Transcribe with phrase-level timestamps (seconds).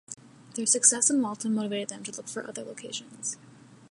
[0.55, 3.37] Their success in Waltham motivated them to look for other locations.